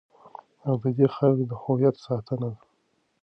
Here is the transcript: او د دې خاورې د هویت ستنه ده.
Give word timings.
او 0.67 0.75
د 0.83 0.85
دې 0.97 1.07
خاورې 1.15 1.45
د 1.47 1.53
هویت 1.63 1.95
ستنه 2.03 2.47
ده. 2.53 2.59